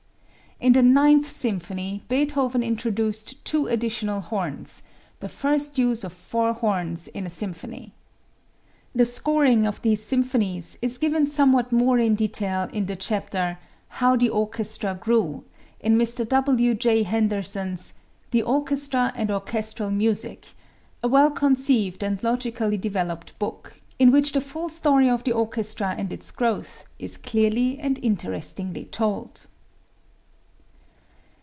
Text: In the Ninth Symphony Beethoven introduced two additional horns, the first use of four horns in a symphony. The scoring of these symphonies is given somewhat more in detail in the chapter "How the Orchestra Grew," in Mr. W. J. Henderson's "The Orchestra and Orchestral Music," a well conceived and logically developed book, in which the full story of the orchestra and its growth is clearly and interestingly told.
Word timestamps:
In 0.63 0.73
the 0.73 0.83
Ninth 0.83 1.25
Symphony 1.25 2.03
Beethoven 2.07 2.61
introduced 2.61 3.43
two 3.43 3.65
additional 3.65 4.21
horns, 4.21 4.83
the 5.19 5.27
first 5.27 5.79
use 5.79 6.03
of 6.03 6.13
four 6.13 6.53
horns 6.53 7.07
in 7.07 7.25
a 7.25 7.31
symphony. 7.31 7.93
The 8.93 9.03
scoring 9.05 9.65
of 9.65 9.81
these 9.81 10.03
symphonies 10.03 10.77
is 10.79 10.99
given 10.99 11.25
somewhat 11.25 11.71
more 11.71 11.97
in 11.97 12.13
detail 12.13 12.69
in 12.71 12.85
the 12.85 12.95
chapter 12.95 13.57
"How 13.87 14.15
the 14.15 14.29
Orchestra 14.29 14.93
Grew," 14.93 15.43
in 15.79 15.97
Mr. 15.97 16.29
W. 16.29 16.75
J. 16.75 17.01
Henderson's 17.01 17.95
"The 18.29 18.43
Orchestra 18.43 19.11
and 19.15 19.31
Orchestral 19.31 19.89
Music," 19.89 20.49
a 21.01 21.07
well 21.07 21.31
conceived 21.31 22.03
and 22.03 22.21
logically 22.21 22.77
developed 22.77 23.33
book, 23.39 23.81
in 23.97 24.11
which 24.11 24.31
the 24.33 24.41
full 24.41 24.69
story 24.69 25.09
of 25.09 25.23
the 25.23 25.31
orchestra 25.31 25.95
and 25.97 26.13
its 26.13 26.29
growth 26.29 26.85
is 26.99 27.17
clearly 27.17 27.79
and 27.79 27.97
interestingly 28.03 28.85
told. 28.85 29.47